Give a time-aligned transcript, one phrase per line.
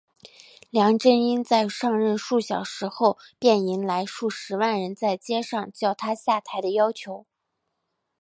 [0.71, 7.27] 梁振英在上任数小时后便迎来数十万人在街上叫他下台的要求。